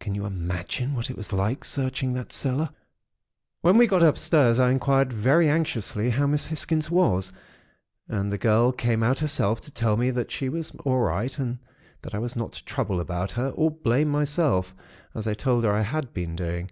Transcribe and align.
Can 0.00 0.14
you 0.14 0.24
imagine 0.24 0.94
what 0.94 1.10
it 1.10 1.18
was 1.18 1.30
like, 1.30 1.66
searching 1.66 2.14
that 2.14 2.32
cellar? 2.32 2.70
"When 3.60 3.76
we 3.76 3.86
got 3.86 4.02
upstairs, 4.02 4.58
I 4.58 4.70
inquired 4.70 5.12
very 5.12 5.50
anxiously 5.50 6.08
how 6.08 6.26
Miss 6.26 6.46
Hisgins 6.46 6.90
was, 6.90 7.30
and 8.08 8.32
the 8.32 8.38
girl 8.38 8.72
came 8.72 9.02
out 9.02 9.18
herself 9.18 9.60
to 9.60 9.70
tell 9.70 9.98
me 9.98 10.10
that 10.12 10.30
she 10.30 10.48
was 10.48 10.70
all 10.86 11.00
right 11.00 11.38
and 11.38 11.58
that 12.00 12.14
I 12.14 12.18
was 12.20 12.34
not 12.34 12.52
to 12.54 12.64
trouble 12.64 13.00
about 13.00 13.32
her, 13.32 13.48
or 13.50 13.70
blame 13.70 14.08
myself, 14.08 14.74
as 15.14 15.28
I 15.28 15.34
told 15.34 15.64
her 15.64 15.74
I 15.74 15.82
had 15.82 16.14
been 16.14 16.34
doing. 16.36 16.70